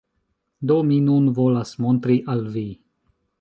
Do, 0.71 0.77
mi 0.87 0.97
nun 1.09 1.27
volas 1.41 1.75
montri 1.85 2.17
al 2.35 2.43
vi 2.57 2.65